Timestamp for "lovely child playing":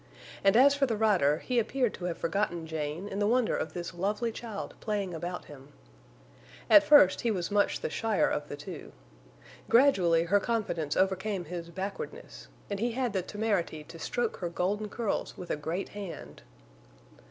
3.93-5.13